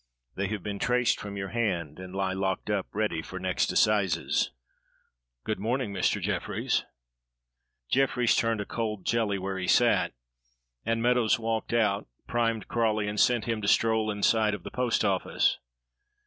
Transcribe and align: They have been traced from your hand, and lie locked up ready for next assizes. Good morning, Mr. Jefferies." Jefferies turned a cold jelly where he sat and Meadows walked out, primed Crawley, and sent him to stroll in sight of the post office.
They 0.33 0.47
have 0.47 0.63
been 0.63 0.79
traced 0.79 1.19
from 1.19 1.37
your 1.37 1.49
hand, 1.49 1.99
and 1.99 2.15
lie 2.15 2.33
locked 2.33 2.71
up 2.71 2.87
ready 2.91 3.21
for 3.21 3.37
next 3.37 3.71
assizes. 3.71 4.49
Good 5.43 5.59
morning, 5.59 5.93
Mr. 5.93 6.19
Jefferies." 6.19 6.85
Jefferies 7.87 8.35
turned 8.35 8.61
a 8.61 8.65
cold 8.65 9.05
jelly 9.05 9.37
where 9.37 9.59
he 9.59 9.67
sat 9.67 10.15
and 10.83 11.03
Meadows 11.03 11.37
walked 11.37 11.71
out, 11.71 12.07
primed 12.25 12.67
Crawley, 12.67 13.07
and 13.07 13.19
sent 13.19 13.45
him 13.45 13.61
to 13.61 13.67
stroll 13.67 14.09
in 14.09 14.23
sight 14.23 14.55
of 14.55 14.63
the 14.63 14.71
post 14.71 15.05
office. 15.05 15.59